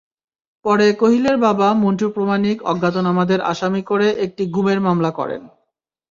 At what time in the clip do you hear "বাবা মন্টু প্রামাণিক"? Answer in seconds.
1.37-2.57